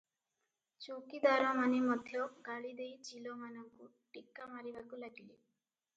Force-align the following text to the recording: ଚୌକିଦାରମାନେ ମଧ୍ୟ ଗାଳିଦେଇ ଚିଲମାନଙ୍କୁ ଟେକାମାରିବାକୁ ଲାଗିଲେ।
ଚୌକିଦାରମାନେ 0.85 1.81
ମଧ୍ୟ 1.89 2.23
ଗାଳିଦେଇ 2.49 2.97
ଚିଲମାନଙ୍କୁ 3.11 3.91
ଟେକାମାରିବାକୁ 4.19 5.05
ଲାଗିଲେ। 5.05 5.35